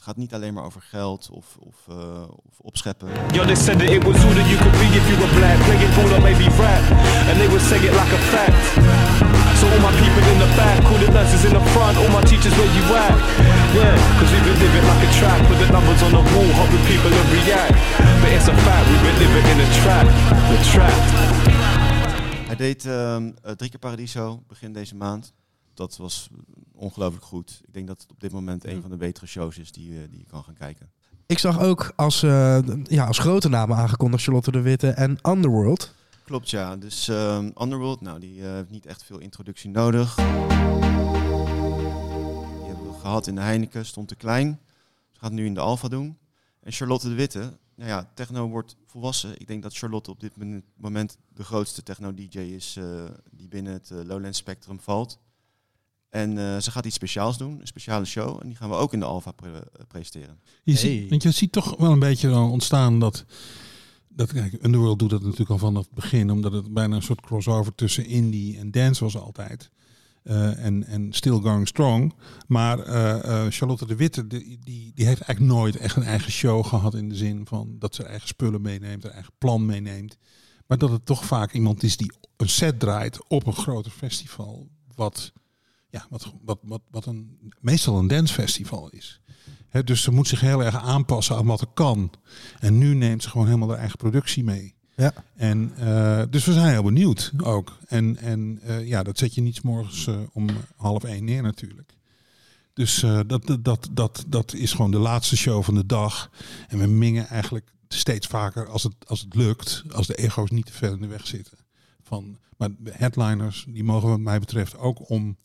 [0.03, 3.09] gaat niet alleen maar over geld of, of, eh, of opscheppen.
[3.31, 5.57] Yo, they said that it was all that you could be if you were black.
[5.67, 6.83] Play it cool or maybe rap.
[7.29, 8.63] And they would say it like a fact.
[9.59, 12.23] So all my people in the back, all the nurses in the front, all my
[12.31, 13.17] teachers where you at?
[13.77, 15.39] Yeah, cause we've been living like a trap.
[15.49, 17.75] Put the numbers on the wall, hoping people will react.
[18.21, 20.05] But it's a fact, we've been living in a trap.
[20.49, 21.07] We're trapped.
[22.47, 23.17] Hij deed eh,
[23.59, 25.33] drie keer Paradiso begin deze maand.
[25.73, 26.29] Dat was
[26.83, 27.61] ongelooflijk goed.
[27.65, 30.09] Ik denk dat het op dit moment een van de betere shows is die, eh,
[30.09, 30.91] die je kan gaan kijken.
[31.25, 35.93] Ik zag ook als, eh, ja, als grote namen aangekondigd Charlotte de Witte en Underworld.
[36.25, 36.75] Klopt, ja.
[36.75, 40.15] Dus ehm, Underworld, nou, die eh, heeft niet echt veel introductie nodig.
[40.15, 40.25] Die
[42.65, 44.59] hebben we gehad in de Heineken, stond te klein.
[45.11, 46.17] Ze gaat nu in de Alfa doen.
[46.61, 49.39] En Charlotte de Witte, nou ja, techno wordt volwassen.
[49.39, 50.33] Ik denk dat Charlotte op dit
[50.75, 52.79] moment- de grootste techno-dj is
[53.31, 55.19] die binnen het eh, Lowland Spectrum valt.
[56.13, 58.39] En eh, ze gaat iets speciaals doen, een speciale show.
[58.41, 60.39] En die gaan we ook in de Alfa pre- eh, presenteren.
[60.63, 60.81] Je, Hey.
[60.81, 63.25] ziet, want je ziet toch wel een beetje ontstaan dat,
[64.09, 67.21] dat kijk, Underworld doet dat natuurlijk al vanaf het begin, omdat het bijna een soort
[67.21, 69.71] crossover tussen indie en dance was altijd.
[70.23, 72.13] Eh, en, en Still Going Strong.
[72.47, 76.31] Maar eh, eh, Charlotte de Witte, die, die, die heeft eigenlijk nooit echt een eigen
[76.31, 79.65] show gehad in de zin van dat ze haar eigen spullen meeneemt, haar eigen plan
[79.65, 80.17] meeneemt.
[80.67, 84.67] Maar dat het toch vaak iemand is die een set draait op een groter festival.
[84.95, 85.31] Wat,
[85.93, 89.21] ja, wat, wat, wat, wat een, meestal een dancefestival is.
[89.83, 92.11] Dus ze moet zich heel erg aanpassen aan wat er kan.
[92.59, 94.75] En nu neemt ze gewoon helemaal haar eigen productie mee.
[94.95, 95.13] Ja.
[95.35, 97.77] En, eh, dus we zijn heel benieuwd ook.
[97.87, 101.93] En, en eh, ja, dat zet je niet morgens eh, om half één neer natuurlijk.
[102.73, 106.29] Dus dat, dat, dat, dat, dat is gewoon de laatste show van de dag.
[106.67, 110.65] En we mingen eigenlijk steeds vaker als het, als het lukt, als de ego's niet
[110.65, 111.57] te ver in de weg zitten.
[112.03, 115.37] Van, maar de headliners, die mogen wat mij betreft ook om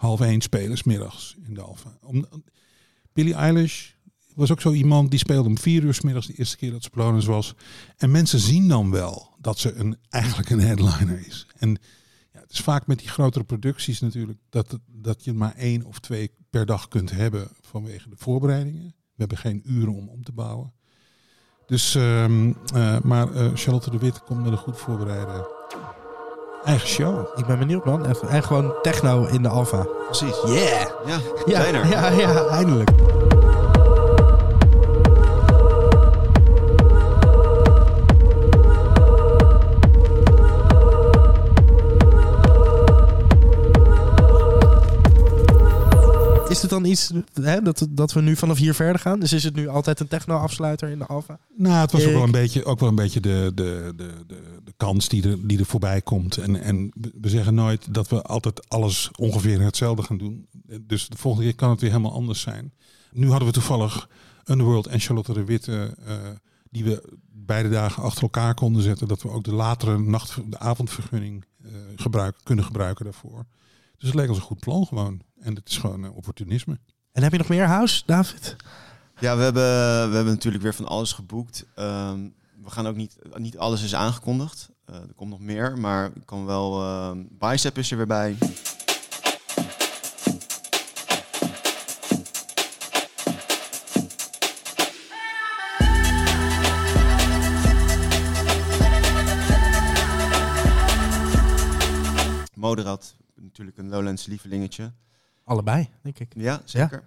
[0.00, 1.98] half één spelen, 's middags in de Alfa.
[2.02, 2.26] Om,
[3.12, 3.90] Billie Eilish
[4.34, 6.82] was ook zo iemand die speelde om vier uur 's middags de eerste keer dat
[6.82, 7.54] ze Polonus was.
[7.96, 11.46] En mensen zien dan wel dat ze een, eigenlijk een headliner is.
[11.58, 11.70] En
[12.32, 15.98] ja, het is vaak met die grotere producties natuurlijk dat, dat je maar één of
[15.98, 18.84] twee per dag kunt hebben vanwege de voorbereidingen.
[18.86, 20.72] We hebben geen uren om om te bouwen.
[21.66, 25.59] Dus, ehm, eh, maar eh, Charlotte de Wit komt met een goed voorbereide
[26.64, 27.26] eigen show.
[27.36, 28.06] Ik ben benieuwd, man.
[28.28, 29.86] En gewoon techno in de Alfa.
[30.06, 30.36] Precies.
[30.46, 30.86] Yeah!
[31.06, 32.90] Ja, Ja, ja, ja, eindelijk.
[46.50, 49.20] Is het dan iets hè, dat, dat we nu vanaf hier verder gaan?
[49.20, 51.38] Dus is het nu altijd een techno-afsluiter in de Alfa?
[51.56, 54.40] Nou, het was ook wel een beetje, ook wel een beetje de, de, de, de,
[54.64, 56.36] de kans die er, die er voorbij komt.
[56.36, 60.46] En, en we zeggen nooit dat we altijd alles ongeveer hetzelfde gaan doen.
[60.80, 62.72] Dus de volgende keer kan het weer helemaal anders zijn.
[63.12, 64.08] Nu hadden we toevallig
[64.44, 66.14] Underworld en Charlotte de Witte, eh,
[66.70, 69.08] die we beide dagen achter elkaar konden zetten.
[69.08, 73.46] Dat we ook de latere nacht, de avondvergunning eh, gebruik, kunnen gebruiken daarvoor.
[73.98, 75.20] Dus het leek als een goed plan gewoon.
[75.40, 76.78] En het is gewoon eh, opportunisme.
[77.12, 78.56] En heb je nog meer huis, David?
[79.18, 79.62] Ja, we hebben,
[80.10, 81.66] we hebben natuurlijk weer van alles geboekt.
[81.74, 82.28] Ehm,
[82.62, 84.70] we gaan ook niet, niet alles is aangekondigd.
[84.84, 86.82] Eh, er komt nog meer, maar ik kan wel.
[86.82, 88.36] Uh, bicep is er weer bij.
[102.54, 104.92] Moderat, natuurlijk een Lowlands lievelingetje.
[105.50, 106.32] Allebei, denk ik.
[106.36, 107.02] Ja, zeker.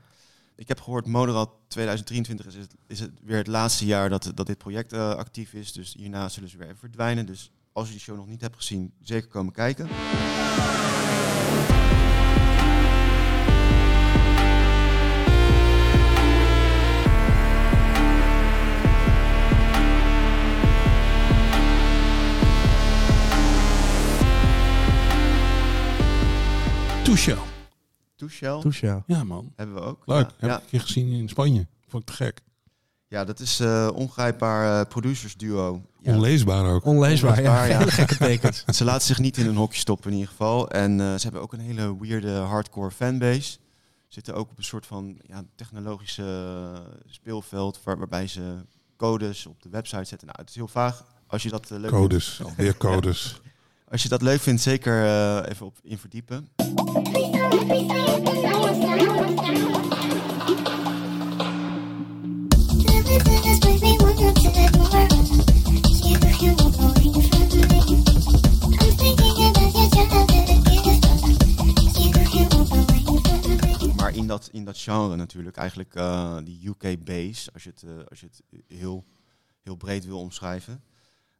[0.55, 4.47] Ik heb gehoord, Moderat 2023 is het, is het weer het laatste jaar dat, dat
[4.47, 5.71] dit project eh, actief is.
[5.71, 7.25] Dus hierna zullen ze weer even verdwijnen.
[7.25, 9.87] Dus als je die show nog niet hebt gezien, zeker komen kijken.
[27.03, 27.52] Touche.
[28.15, 29.03] Toesja.
[29.07, 29.53] Ja, man.
[29.55, 30.01] hebben we ook.
[30.05, 30.29] Leuk.
[30.29, 30.55] Ja, Heb ja.
[30.55, 31.67] ik een keer gezien in Spanje.
[31.87, 32.41] Vond ik te gek.
[33.07, 35.81] Ja, dat is eh ongrijpbaar eh, producers duo.
[36.01, 36.85] Ja, Onleesbaar ook.
[36.85, 37.79] Onleesbaar, Onleesbaar, ja.
[37.79, 37.85] ja.
[37.99, 38.63] Gekke tekens.
[38.77, 40.69] Ze laten zich niet in een hokje stoppen in ieder geval.
[40.69, 43.57] En eh, ze hebben ook een hele weirde hardcore fanbase.
[44.07, 48.65] Zitten ook op een soort van ja, technologische speelveld waar, waarbij ze
[48.97, 50.27] codes op de website zetten.
[50.27, 51.05] Nou, het is heel vaag.
[51.27, 52.39] Als je dat leuk Codes.
[52.45, 53.41] Alweer codes.
[53.93, 56.47] Als je dat leuk vindt, zeker eh, even op in verdiepen.
[73.95, 77.83] Maar in dat, in dat genre natuurlijk, eigenlijk eh, die UK base, als je het,
[77.83, 79.05] eh, als je het heel,
[79.61, 80.83] heel breed wil omschrijven.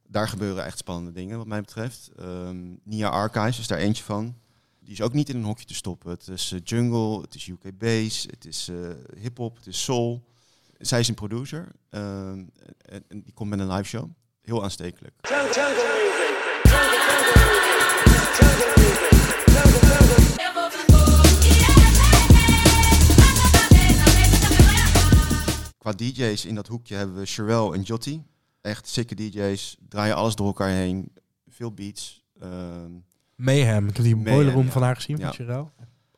[0.08, 2.10] Daar gebeuren echt spannende dingen wat mij betreft.
[2.16, 4.34] Ehm, Nia Archives is daar eentje van.
[4.80, 6.10] Die is ook niet in een hokje te stoppen.
[6.10, 8.76] Het is eh, jungle, het is UK bass, het is eh,
[9.20, 10.24] hip-hop, het is soul.
[10.78, 12.44] Zij is een producer ehm,
[12.78, 14.10] en, en die komt met een live show.
[14.42, 15.14] Heel aanstekelijk.
[25.78, 28.22] Qua DJ's in dat hoekje hebben we Sherelle en Jotti.
[28.64, 31.12] Echt sikke DJ's, draaien alles door elkaar heen.
[31.48, 32.24] Veel beats.
[32.40, 32.92] Ehm,
[33.34, 33.88] Mayhem.
[33.88, 34.70] Ik heb die Mayhem, boiler room ja.
[34.72, 35.24] van haar gezien, Ja.
[35.24, 35.70] van Chirel.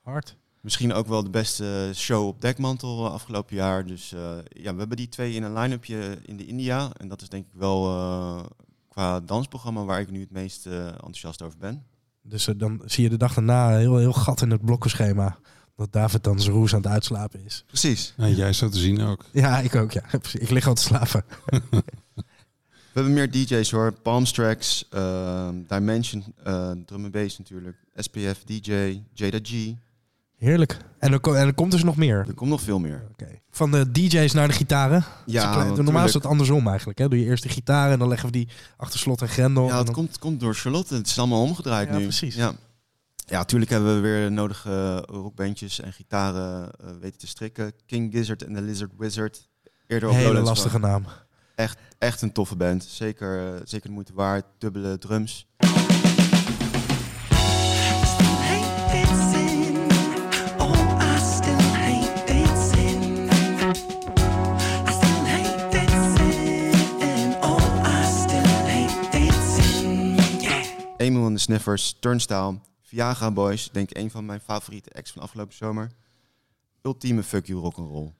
[0.02, 0.36] Hard.
[0.60, 3.86] Misschien ook wel de beste show op dekmantel eh, afgelopen jaar.
[3.86, 6.90] Dus eh, ja, we hebben die twee in een line-upje in de India.
[6.96, 8.44] En dat is denk ik wel eh,
[8.88, 11.84] qua dansprogramma waar ik nu het meest enthousiast over ben.
[12.22, 15.38] Dus dan zie je de dag daarna heel, heel gat in het blokkenschema.
[15.76, 17.64] Dat David dan zijn roes aan het uitslapen is.
[17.66, 18.14] Precies.
[18.16, 19.24] Nou, jij zou te zien ook.
[19.32, 19.92] Ja, ik ook.
[19.92, 20.02] Ja.
[20.32, 21.24] Ik lig al te slapen.
[22.96, 23.92] We hebben meer DJ's hoor.
[23.92, 27.76] Palms Tracks, ehm, Dimension, eh, drum en bass natuurlijk.
[27.94, 29.72] SPF DJ, Jada G.
[30.36, 30.76] Heerlijk.
[30.98, 32.24] En er, ko- en er komt dus nog meer.
[32.28, 33.06] Er komt nog veel meer.
[33.10, 33.26] Oké.
[33.50, 35.04] Van de DJ's naar de gitaren.
[35.26, 36.98] Ja, klein- normaal is dat andersom eigenlijk.
[36.98, 37.08] Hè?
[37.08, 39.66] Doe je eerst de gitaar en dan leggen we die achter slot en grendel.
[39.66, 40.94] Ja, het dan- komt, komt door Charlotte.
[40.94, 42.02] Het is allemaal omgedraaid Ja, nu.
[42.02, 42.34] precies.
[42.34, 42.52] Ja.
[43.26, 44.70] ja, natuurlijk hebben we weer de nodige
[45.06, 47.72] eh, rockbandjes en gitaren eh, weten te strikken.
[47.86, 49.48] King Gizzard en The Lizard Wizard.
[49.86, 51.04] Eerder op Hele lastige naam.
[51.56, 52.84] Echt, echt een toffe band.
[52.84, 54.44] Zeker, eh, zeker de moeite waard.
[54.58, 55.46] Dubbele drums.
[70.96, 73.70] Emil en de Sniffers, Turnstile, Viagra Boys.
[73.70, 75.90] Denk ik een van mijn favoriete acts van afgelopen zomer.
[76.82, 78.12] Ultieme fuck you rock'n'roll.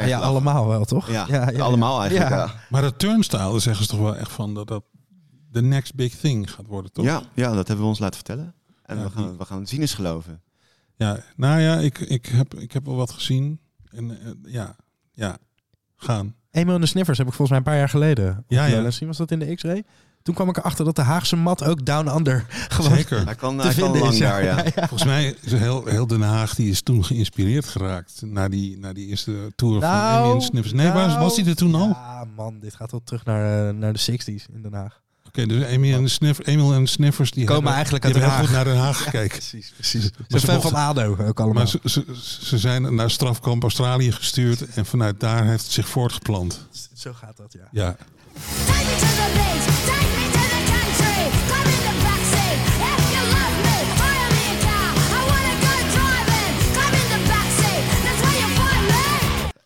[0.00, 1.10] Ja, ja, allemaal wel, toch?
[1.10, 2.30] Ja, allemaal eigenlijk.
[2.30, 2.36] Ja.
[2.36, 2.54] Ja.
[2.70, 4.84] Maar dat turnstile, daar zeggen ze toch wel echt van dat dat
[5.50, 7.04] de next big thing gaat worden, toch?
[7.04, 8.54] Ja, ja, dat hebben we ons laten vertellen.
[8.82, 10.42] En Ja, we, gaan, we gaan het zien eens geloven.
[10.96, 13.60] Ja, nou ja, ik, ik, heb, ik heb wel wat gezien.
[13.90, 14.76] En eh, ja,
[15.12, 15.38] ja,
[15.96, 16.34] gaan.
[16.50, 18.44] Emil en de Sniffers heb ik volgens mij een paar jaar geleden.
[18.48, 18.82] Ja, ja.
[18.82, 19.08] Gezien.
[19.08, 19.84] Was dat in de X-ray?
[20.22, 23.24] Toen kwam ik erachter dat de Haagse mat ook Down Under gewoon Zeker.
[23.24, 24.18] Hij kan, te hij kan lang is.
[24.18, 24.64] daar, ja.
[24.74, 28.94] Volgens mij is heel, heel Den Haag die is toen geïnspireerd geraakt naar die, naar
[28.94, 30.72] die eerste tour van Nou, Indian Sniffers.
[30.74, 31.88] Nee, was, was die er toen al?
[31.90, 35.00] Oké, Ja, man, dit gaat wel terug naar, eh, naar de 60s in Den Haag.
[35.32, 38.32] dus Emil en de, Sniff, Emil en Sniffers die Komen hebben, eigenlijk uit Den heel
[38.32, 38.40] Haag.
[38.40, 39.28] goed naar Den Haag gekeken.
[39.38, 40.02] Precies, precies.
[40.04, 41.54] Ze Maar zijn ze fan van ADO ook allemaal.
[41.62, 42.04] Maar ze, ze,
[42.40, 46.66] ze zijn naar strafkamp Australië gestuurd en vanuit daar heeft het zich voortgeplant.
[46.94, 47.68] Zo gaat dat, ja.
[47.72, 47.96] Ja,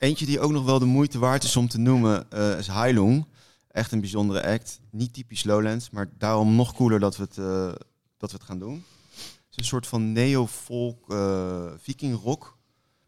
[0.05, 3.27] Eentje die ook nog wel de moeite waard is om te noemen eh, is Heilung.
[3.69, 4.81] Echt een bijzondere act.
[4.91, 7.73] Niet typisch Lowlands, maar daarom nog cooler dat we het, eh,
[8.17, 8.85] dat we het gaan doen.
[9.15, 12.59] Het is een soort van neo-folk eh, viking rock.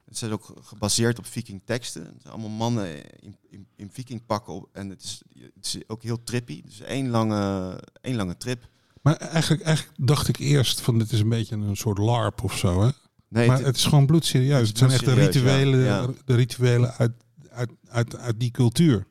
[0.05, 2.05] Het is ook gebaseerd op viking teksten.
[2.05, 4.67] Het zijn allemaal mannen in, in, in viking pakken.
[4.73, 5.23] En het is,
[5.55, 6.63] het is ook heel trippy.
[6.63, 8.69] Dus één lange, één lange trip.
[9.03, 12.57] maar eigenlijk, eigenlijk dacht ik eerst van dit is een beetje een soort larp of
[12.57, 12.83] zo.
[12.83, 12.91] Hè?
[13.29, 14.59] Nee, maar het- het is gewoon bloedserieus.
[14.59, 16.01] Het Het zijn echt de rituelen, ja.
[16.01, 16.07] Ja.
[16.25, 17.13] de rituelen uit,
[17.51, 19.07] uit, uit, uit die cultuur.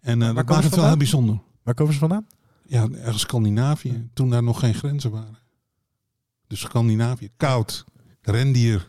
[0.00, 1.38] En komen uh, dat ze maakt het wel heel bijzonder.
[1.62, 2.26] Waar komen ze vandaan?
[2.66, 5.38] Ja, ergens Scandinavië, toen daar nog geen grenzen waren.
[6.46, 7.84] Dus Scandinavië, koud,
[8.22, 8.86] rendier,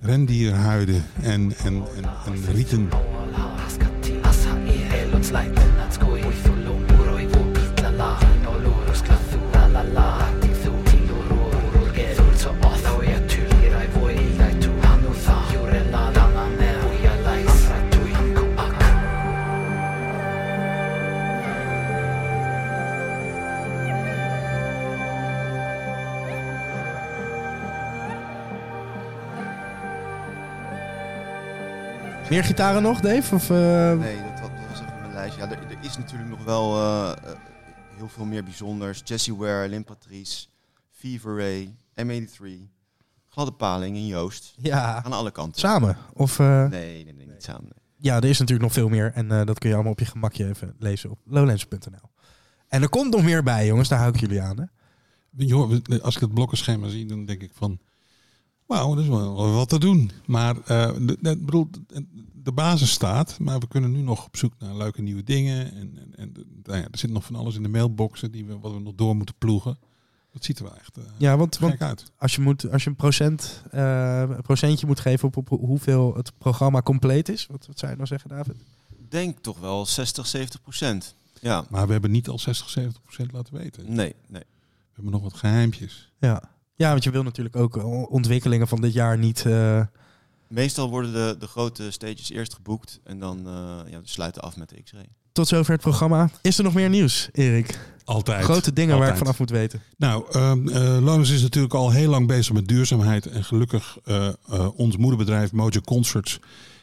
[0.00, 2.88] rendierhuiden en, en, en, en rieten.
[32.30, 33.34] Meer gitaren nog, Dave?
[33.34, 33.56] Of, eh,
[33.98, 35.40] Nee, dat, dat was even mijn lijstje.
[35.42, 37.38] Ja, er, er is natuurlijk nog wel eh, eh,
[37.96, 39.00] heel veel meer bijzonders.
[39.04, 40.46] Jessie Ware, Lynn Patrice,
[40.90, 42.42] Fever Ray, M83,
[43.28, 44.54] Gladde Paling en Joost.
[44.58, 45.60] Ja, Aan alle kanten.
[45.60, 45.96] samen?
[46.12, 47.70] Of, eh, Nee, nee, nee, niet samen.
[47.96, 49.12] Ja, er is natuurlijk nog veel meer.
[49.14, 52.10] En eh, dat kun je allemaal op je gemakje even lezen op lowlands.nl.
[52.68, 53.88] En er komt nog meer bij, jongens.
[53.88, 54.58] Daar hou ik jullie aan.
[54.58, 54.64] Hè?
[55.30, 57.78] Joh, als ik het blokkenschema zie, dan denk ik van...
[58.66, 60.10] Wauw, dat is wel wat te doen.
[60.26, 61.68] Maar eh, de, bedoel,
[62.42, 65.72] de, basis staat, maar we kunnen nu nog op zoek naar leuke nieuwe dingen.
[65.74, 68.58] En, en, en nou ja, er zit nog van alles in de mailboxen die we,
[68.58, 69.78] wat we nog door moeten ploegen.
[70.32, 72.12] Dat ziet er wel echt eh, Ja, want, want uit.
[72.18, 76.14] als, je moet, als je een, procent, eh, een procentje moet geven op, op hoeveel
[76.16, 77.46] het programma compleet is.
[77.46, 78.54] Wat, wat zou je nou zeggen, David?
[78.98, 81.14] Ik denk toch wel 60, 70 procent.
[81.40, 81.64] Ja.
[81.70, 83.84] Maar we hebben niet al 60, 70 procent laten weten.
[83.84, 84.42] We Nee, nee.
[84.92, 86.12] hebben nog wat geheimpjes.
[86.18, 86.42] Ja.
[86.76, 89.44] Ja, want je wil natuurlijk ook o- ontwikkelingen van dit jaar niet...
[89.46, 89.80] eh,
[90.48, 93.52] Meestal worden de, de grote stages eerst geboekt en dan eh,
[93.90, 95.06] ja, we sluiten af met de X-ray.
[95.32, 96.30] tot zover het programma.
[96.42, 97.78] Is er nog meer nieuws, Erik?
[98.04, 98.44] Altijd.
[98.44, 99.82] Grote dingen waar ik vanaf moet weten.
[99.96, 103.26] Nou, ehm eh, Lonus is natuurlijk al heel lang bezig met duurzaamheid.
[103.26, 106.38] En gelukkig, eh, eh, ons moederbedrijf Mojo Concerts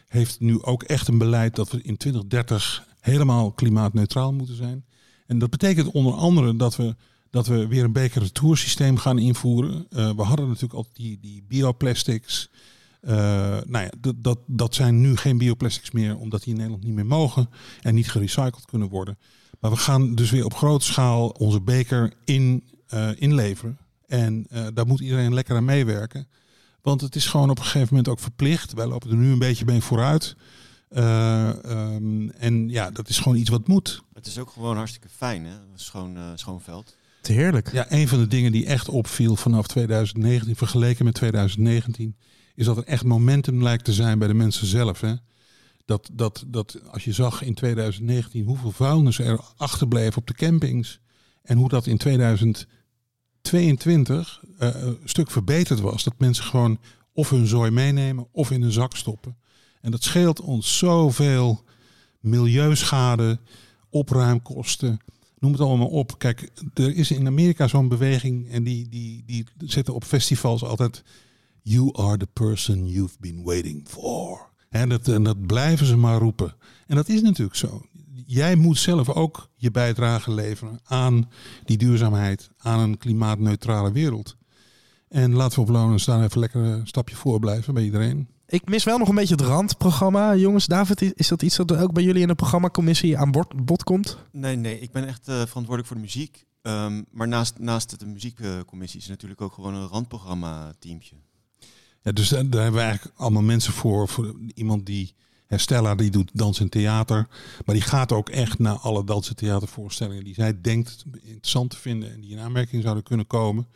[0.08, 4.86] heeft nu ook echt een beleid dat we in 2030 helemaal klimaatneutraal moeten zijn.
[5.27, 6.95] En dat betekent onder andere dat we,
[7.34, 9.86] dat we weer een beker retoursysteem gaan invoeren.
[9.89, 12.50] Eh, we hadden natuurlijk al die, die bioplastics.
[13.02, 13.15] Eh,
[13.65, 17.06] nou ja, dat, dat, zijn nu geen bioplastics meer, omdat die in Nederland niet meer
[17.06, 17.50] mogen
[17.82, 19.17] en niet gerecycled kunnen worden.
[19.60, 23.78] Maar we gaan dus weer op grote schaal onze beker in, eh, inleveren.
[24.08, 26.28] En daar moet iedereen lekker aan meewerken.
[26.82, 28.74] Want het is gewoon op een gegeven moment ook verplicht.
[28.74, 30.36] Wij lopen er nu een beetje mee vooruit.
[30.89, 34.04] Eh, ehm, en ja, dat is gewoon iets wat moet.
[34.13, 35.56] Het is ook gewoon hartstikke fijn, hè?
[35.76, 36.96] Schoon, schoon veld.
[37.28, 37.72] Heerlijk.
[37.72, 42.16] Ja, een van de dingen die echt opviel vanaf 2019, vergeleken met 2019,
[42.56, 45.02] is dat er echt momentum lijkt te zijn bij de mensen zelf.
[45.02, 45.14] Hè?
[45.86, 51.00] Dat, dat, dat als je zag in 2019 hoeveel vuilnis er achterbleef op de campings
[51.42, 56.04] en hoe dat in 2022 eh, een stuk verbeterd was.
[56.04, 56.80] Dat mensen gewoon
[57.14, 59.38] of hun zooi meenemen of in een zak stoppen.
[59.82, 61.64] En dat scheelt ons zoveel
[62.20, 63.40] milieuschade,
[63.90, 65.00] opruimkosten.
[65.43, 66.19] Noem het allemaal op.
[66.19, 71.03] Kijk, er is in Amerika zo'n beweging en die, die, die zetten op festivals altijd
[71.62, 74.49] You are the person you've been waiting for.
[74.69, 76.56] En dat, en dat blijven ze maar roepen.
[76.88, 77.86] En dat is natuurlijk zo.
[78.25, 81.29] Jij moet zelf ook je bijdrage leveren aan
[81.65, 84.38] die duurzaamheid, aan een klimaatneutrale wereld.
[85.08, 88.27] En laten we op Lonens daar even lekker een stapje voor blijven bij iedereen.
[88.54, 90.36] Ik mis wel nog een beetje het randprogramma.
[90.36, 93.84] Jongens, David, is- dat iets dat ook bij jullie in de programmacommissie aan bod, bod
[93.84, 94.18] komt?
[94.32, 96.46] Nee, nee, ik ben echt eh, verantwoordelijk voor de muziek.
[96.62, 101.16] Ehm, maar naast, naast de muziekcommissie is natuurlijk ook gewoon een randprogramma-teamtje.
[102.02, 104.08] Ja, dus daar daar hebben we eigenlijk allemaal mensen voor.
[104.08, 105.13] voor iemand die,
[105.48, 107.28] hè, Stella, die doet dans en theater.
[107.66, 111.78] Maar die gaat ook echt naar alle dans en theatervoorstellingen die zij denkt interessant te
[111.78, 113.68] vinden en die in aanmerking zouden kunnen komen.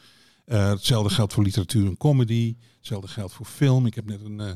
[0.45, 2.55] Eh, hetzelfde geldt voor literatuur en comedy.
[2.87, 3.85] Hetzelfde geldt voor film.
[3.85, 4.47] Ik heb net een, eh,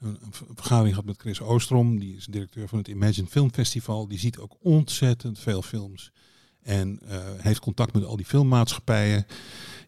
[0.00, 1.98] een, een vergadering gehad met Chris Oostrom.
[1.98, 4.08] Die is directeur van het Imagine Film Festival.
[4.08, 6.12] Die ziet ook ontzettend veel films.
[6.62, 9.26] En eh, heeft contact met al die filmmaatschappijen.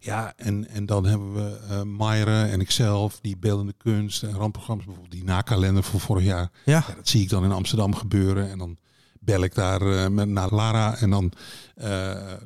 [0.01, 4.85] Ja, en, en dan hebben we Mayre en ikzelf, die beeldende kunst en randprogramma's.
[4.85, 6.51] Bijvoorbeeld die nakalender van vorig jaar.
[6.65, 6.85] Ja.
[6.89, 8.51] Ja, dat zie ik dan in Amsterdam gebeuren.
[8.51, 8.77] En dan
[9.21, 10.97] bel ik daar met, naar Lara.
[10.97, 11.33] En dan,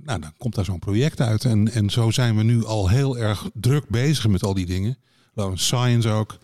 [0.02, 1.44] nou, dan komt daar zo'n project uit.
[1.44, 4.98] En, en zo zijn we nu al heel erg druk bezig met al die dingen.
[5.35, 6.38] Lawrence Science ook.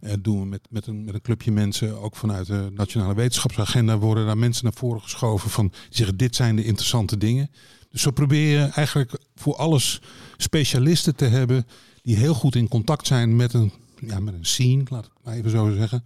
[0.00, 3.98] Eh, doen we met, met, een, met een clubje mensen, ook vanuit de Nationale Wetenschapsagenda,
[3.98, 7.50] worden daar mensen naar voren geschoven van die zeggen dit zijn de interessante dingen.
[7.90, 10.00] Dus zo probeer je eigenlijk voor alles
[10.36, 11.66] specialisten te hebben
[12.02, 15.34] die heel goed in contact zijn met een, ja, met een scene, laat ik maar
[15.34, 16.04] even zo zeggen.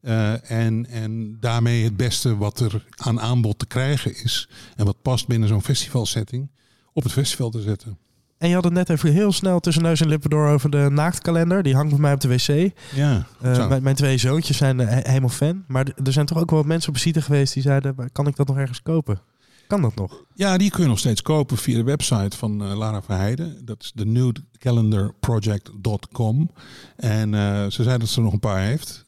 [0.00, 5.02] Eh, en, en daarmee het beste wat er aan aanbod te krijgen is en wat
[5.02, 6.50] past binnen zo'n festivalsetting
[6.92, 7.98] op het festival te zetten.
[8.38, 10.88] En je had het net even heel snel tussen neus en lippen door over de
[10.90, 11.62] naaktkalender.
[11.62, 12.72] Die hangt bij mij op de wc.
[12.94, 13.68] Ja, zo.
[13.68, 15.64] mijn, mijn twee zoontjes zijn eh, he- helemaal fan.
[15.66, 17.92] Maar er zijn toch ook wel mensen op visite geweest die zeiden...
[17.96, 19.20] "Maar kan ik dat nog ergens kopen?
[19.66, 20.24] Kan dat nog?
[20.34, 23.64] Ja, die kun je nog steeds kopen via de website van eh, Lara Verheijden.
[23.64, 26.50] Dat is de nudecalendarproject.com.
[26.96, 27.32] En
[27.72, 29.04] ze zei dat ze er nog een paar heeft.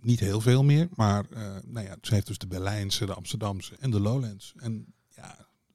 [0.00, 1.24] Niet heel veel meer, maar
[1.66, 4.52] nou ja, ze heeft dus de Berlijnse, de Amsterdamse en de Lowlands.
[4.56, 4.93] En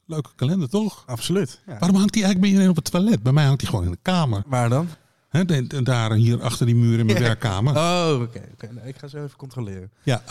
[0.10, 1.04] leuke kalender toch?
[1.06, 1.60] Absoluut.
[1.68, 1.78] Ja.
[1.80, 3.24] Waarom hangt die eigenlijk bij iedereen op het toilet?
[3.24, 4.44] Bij mij hangt die gewoon in de kamer.
[4.48, 4.88] Waar dan?
[5.32, 7.76] De- de- daar hier achter die muur in mijn werkkamer.
[7.76, 8.42] Oh, oké.
[8.86, 9.92] ik ga zo even controleren.
[10.04, 10.22] Ja,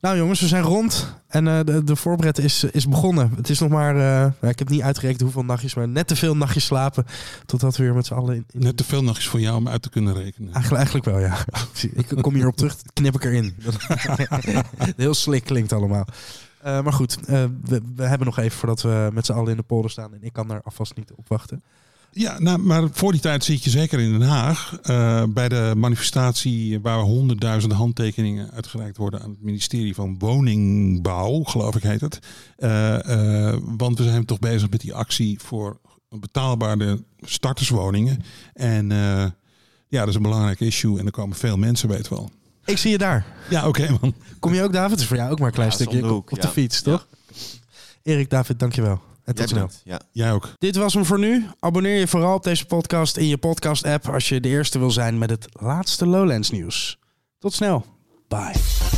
[0.00, 3.32] Nou jongens, we zijn rond en eh, de, de voorbereid is, is begonnen.
[3.36, 3.96] Het is nog maar,
[4.40, 7.06] eh, ik heb niet uitgerekend hoeveel nachtjes, maar net te veel nachtjes slapen.
[7.46, 9.68] Totdat we weer met z'n allen in, in- net te veel nachtjes voor jou om
[9.68, 10.52] uit te kunnen rekenen.
[10.52, 11.36] Eigenlijk, eigenlijk wel, ja.
[12.16, 13.54] ik kom hierop terug, knip ik erin.
[14.96, 16.06] Heel slik klinkt allemaal.
[16.62, 19.56] Eh, maar goed, eh, we, we hebben nog even voordat we met z'n allen in
[19.56, 20.14] de polder staan.
[20.14, 21.62] En ik kan daar alvast niet op wachten.
[22.10, 24.78] Ja, nou, maar voor die tijd zit je zeker in Den Haag.
[24.82, 31.76] eh, bij de manifestatie waar honderdduizenden handtekeningen uitgereikt worden aan het ministerie van Woningbouw, geloof
[31.76, 32.18] ik heet het.
[33.76, 38.22] Want we zijn toch bezig met die actie voor betaalbare starterswoningen.
[38.52, 38.88] En
[39.88, 42.30] ja, dat is een belangrijk issue en er komen veel mensen, weet wel.
[42.68, 43.26] Ik zie je daar.
[43.50, 44.14] Ja, oké man.
[44.38, 44.90] Kom je ook, David?
[44.90, 46.48] Het is voor jou ook maar een klein Ja, stukje om de hoek, op de
[46.48, 47.06] fiets, toch?
[48.02, 49.00] Erik, David, dankjewel.
[49.24, 49.70] En tot snel.
[49.84, 50.00] Ja.
[50.12, 50.52] Jij ook.
[50.58, 51.46] Dit was hem voor nu.
[51.60, 55.18] Abonneer je vooral op deze podcast in je podcast-app als je de eerste wil zijn
[55.18, 56.98] met het laatste Lowlands nieuws.
[57.38, 57.84] Tot snel.
[58.28, 58.97] Bye.